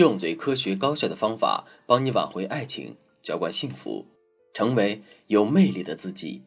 [0.00, 4.06] 用最科学高效的方法帮你挽回爱情，浇灌幸福，
[4.54, 6.42] 成为有魅力的自己。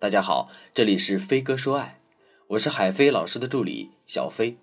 [0.00, 2.00] 大家好，这里是飞哥说爱，
[2.48, 4.58] 我是海飞老师的助理小飞。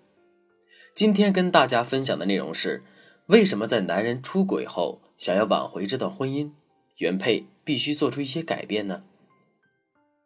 [0.94, 2.84] 今天跟大家分享的内容是：
[3.28, 6.50] 为什么在男人出轨后，想要挽回这段婚姻，
[6.98, 9.04] 原配必须做出一些改变呢？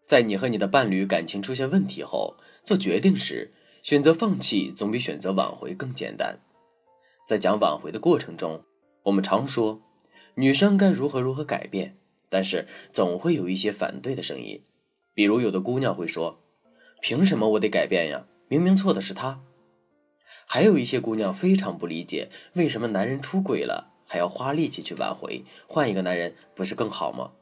[0.09, 2.35] 在你和你的伴侣感情出现问题后，
[2.65, 3.53] 做决定时。
[3.85, 6.39] 选择放弃总比选择挽回更简单。
[7.33, 8.63] 在讲挽回的过程中，
[9.05, 9.81] 我们常说
[10.35, 11.97] 女生该如何如何改变，
[12.29, 14.63] 但是总会有一些反对的声音。
[15.15, 16.43] 比如有的姑娘会说
[17.01, 18.27] ：“凭什么我得改变呀？
[18.49, 19.41] 明明错的是他。”
[20.45, 27.33] 还有一些姑娘非常不理解，为什么男人出轨了还要花力气去挽回，换一个男人不是更好吗？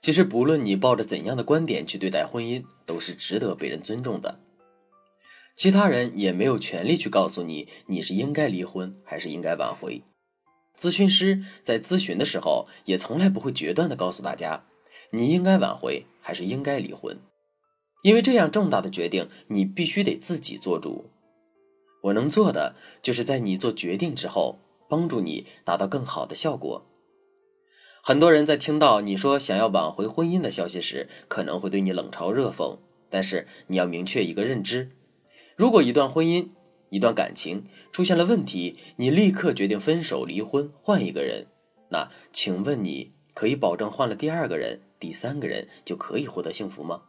[0.00, 4.40] 其实不论你抱着怎样的观点去对待婚姻，都是值得被人尊重的。
[5.56, 10.02] 其他人也没有权利去告诉你，你是应该离婚还是应该挽回。
[10.76, 14.66] 咨询师在咨询的时候，也从来不会决断的告诉大家，
[15.12, 17.18] 你应该挽回还是应该离婚，
[18.02, 21.06] 因为这样重大的决定，你必须得自己做主。
[22.02, 24.58] 我能做的，就是在你做决定之后，
[24.90, 26.84] 帮助你达到更好的效果。
[28.02, 32.76] 很多人在听到你说想要挽回婚姻的消息时，可能会对你冷嘲热讽，
[33.08, 34.90] 但是你要明确一个认知。
[35.56, 36.50] 如果一段婚姻、
[36.90, 41.46] 一段感情出现了问题，你立刻决定分手、离婚，换一个人，
[41.88, 47.04] 那请问你可以保证换了第二个人、第三个人就可以获得幸福吗？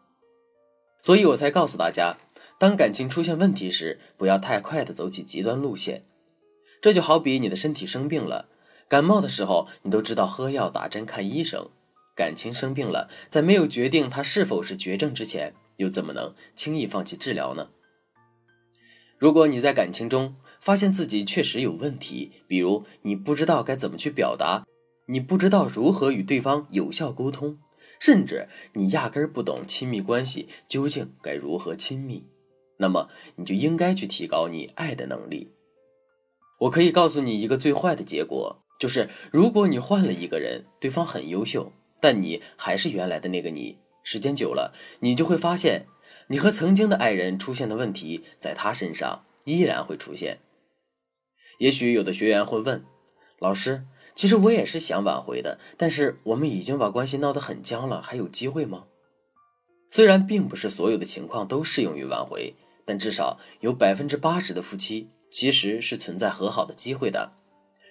[1.02, 2.18] 所以我才告诉大家，
[2.58, 6.06] 当感情出现问题时，不要太快的走起极端路线。
[6.82, 8.48] 这就好比你的身体生病了，
[8.88, 11.70] 感冒的时候你都知道喝药、打针、看医生，
[12.16, 17.70] 感情生病了，在没有决定它是否是绝症之前，又怎么能轻易放弃治疗呢？
[19.18, 24.66] 如果你在感情中发现自己确实有问题，比如你不知道该怎么去表达，
[25.08, 27.58] 你不知道如何与对方有效沟通，
[28.00, 32.26] 甚至你压根儿不懂亲密关系究竟该如何亲密，
[32.78, 35.52] 那么你就应该去提高你爱的能力。
[36.60, 43.78] 我可以告诉你一个最坏的结果，就是如果你换了一个人，对方很优秀，但你还是原来的那个你，
[44.10, 45.86] 时间久了，你就会发现。
[46.30, 50.40] 你和曾经的爱人出现的问题，在他身上依然会出现。
[51.58, 52.86] 也许有的学员会问
[53.40, 53.86] 老师
[54.16, 58.86] ：“其实我也是想挽回的，但是我们已经把关系闹得很僵了，还有机会吗？”
[59.92, 67.34] 虽然并不是所有的情况都适用于挽回，但至少有百分之八十的夫妻其实是存在和好的机会的，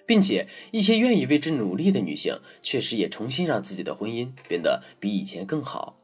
[0.07, 5.96] 并且一些愿意为之努力的女性，确实也重新让自己的婚姻变得比以前更好。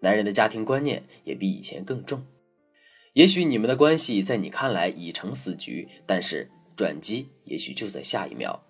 [0.00, 2.24] 男人的家庭观念也比以前更重，
[3.14, 8.64] 也许你们的关系在你看来已成死局，但是转机也许就在下一秒。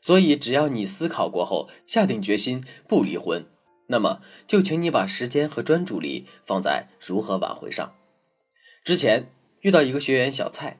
[0.00, 3.44] 所以，只要你思考过后下定决心不离婚，
[3.88, 7.94] 那么就请你把时间和专注力放在如何挽回上。
[8.82, 9.30] 之前
[9.60, 10.78] 遇到一个学员小蔡，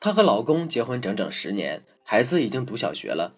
[0.00, 3.34] 她和老公结婚整整十年，孩子已经读小学了，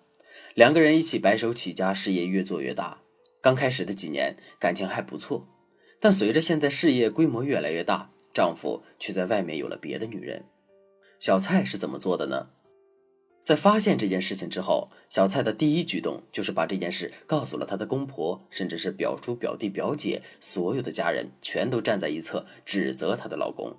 [0.55, 3.01] 两个人一起白手起家，事业越做越大。
[3.49, 5.49] 刚开始的几年感情还不错，
[5.99, 10.45] 但随着现在事业规模越来越大，丈夫却在外面有了别的女人。
[11.19, 12.51] 小蔡是怎么做的呢？
[13.43, 23.79] 在发现这件事情之后，小蔡的第一举动就是把这件事告诉了她的公婆，甚至是表叔、表弟、表姐，所有的家人全都站在一侧指责她的老公，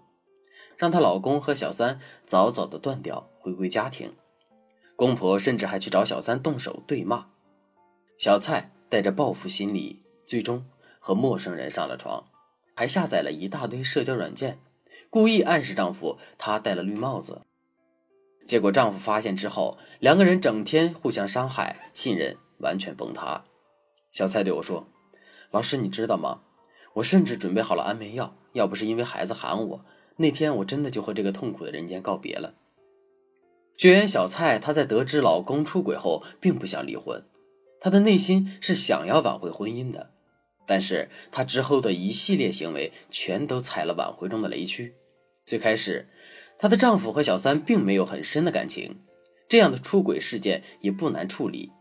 [0.77, 4.15] 让她老公和小三早早的断掉，回归家庭。
[4.95, 7.27] 公婆甚至还去找小三动手对骂
[8.17, 8.71] 小蔡。
[8.89, 10.65] 带着报复心理，最终
[10.99, 12.25] 和陌生人上了床，
[12.75, 14.59] 还下载了一大堆社交软件，
[15.09, 17.43] 故意暗示丈夫她戴了绿帽子。
[18.45, 23.45] 结果丈夫发现之后，两个人整天互相伤害，信任完全崩塌。
[24.11, 24.87] 小蔡对我说
[25.51, 26.41] ：“老师，你知道吗？
[26.93, 29.85] 我甚至准备好了安眠药，要不是因为孩子喊我，
[30.17, 32.55] 那天我真的就和这个痛苦的人间告别了。”
[33.77, 37.23] 学员小蔡，她在得知老公出轨后，并不想离婚。
[37.79, 40.11] 她的内心是想要挽回婚姻的，
[40.65, 44.95] 但是她之后的一系列行为全都踩了挽回中的雷区。
[45.45, 46.07] 最开始，
[46.57, 48.99] 她的丈夫和小三并没有很深的感情，
[49.47, 51.71] 这样的出轨事件也不难处理，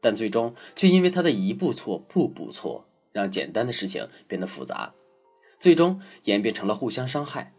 [0.00, 4.94] 但最终却因为她的一步错步步错，让简单的事情变得复杂，
[5.58, 7.54] 最终演变成了互相伤害。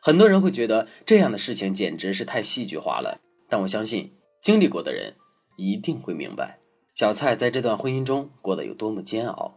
[0.00, 5.14] 很多人会觉得这样的事情简直是太戏剧化了，但我相信经历过的人。
[5.56, 6.58] 一定会明白，
[6.94, 9.54] 小蔡在这段婚姻中过得有多么煎熬。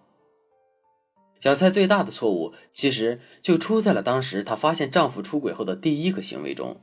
[1.39, 6.77] 小蔡最大的错误，其实就出在了当时她发现丈夫出轨后的第一个行为中，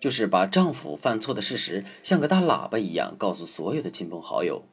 [0.00, 4.64] 就是把丈夫犯错的事实像个大喇叭一样告诉所有的亲朋好友。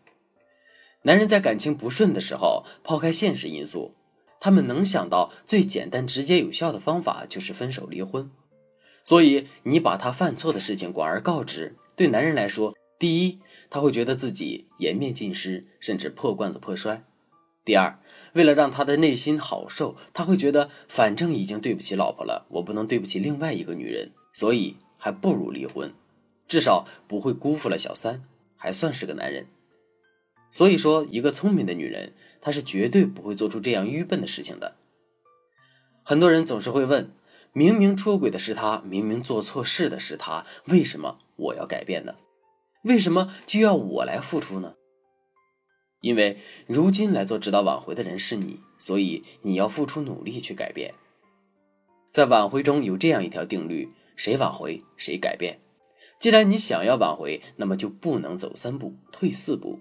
[1.03, 3.93] 男人在感情不顺的时候，抛开现实因素，
[4.39, 8.29] 他们能想到最简单、直接、有效的方法就是分手离婚。
[9.03, 13.39] 所以，你把他犯错的事情广而告之，对男人来说，第一，
[13.71, 17.01] 他会觉得自己颜面尽失，甚至破罐子破摔；
[17.65, 17.97] 第二，
[18.33, 25.91] 为了让他的内心好受，他会觉得反正已经对不起老婆了，我不能对不起另外一个女人，所以还不如离婚，
[26.47, 28.23] 至少不会辜负了小三，
[28.55, 29.47] 还算是个男人。
[30.51, 34.75] 所以说，一个聪明的女人，她是绝对不会做出这样愚笨的事情的。
[36.03, 37.11] 很多人总是会问。
[37.53, 42.13] 明明出轨的是他，明明做错事的是他，为什么我要改变呢？
[42.83, 44.75] 为什么就要我来付出呢？
[46.01, 50.93] 因为如今来做指导挽回的人是你，所以你要付出努力去改变。
[52.09, 55.59] 在挽回中有这样一条定律：谁挽回谁改变。
[56.19, 59.79] 既然你想要挽回，那么就不能走三步退四步，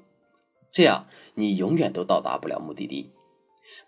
[0.71, 3.11] 这样你永远都到达不了目的地。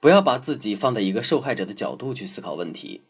[0.01, 3.03] 不要把自己放在一个受害者的角度去思考问题。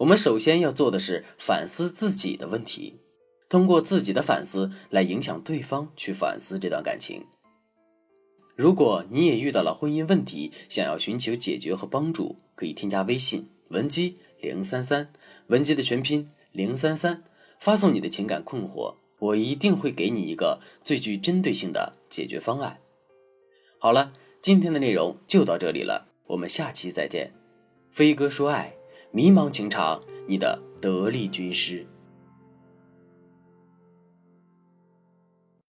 [0.00, 2.98] 我们首先要做的是反思自己的问题，
[3.54, 7.24] 通过自己的反思来影响对方去反思这段感情。
[8.56, 15.12] 如果你也遇到了婚姻问题，想要寻求解决和帮助，可以添加微信文姬零三三，
[15.46, 17.22] 文姬的全拼零三三，
[17.60, 22.80] 发送你的情感困惑，我一定会给你一个最具针对性的解决方案。
[23.78, 24.12] 好了，
[24.42, 27.32] 今天的内容就到这里了，我们下期再见。
[27.92, 28.74] 飞哥说爱。
[29.12, 31.86] 迷茫情场，你的得力军师。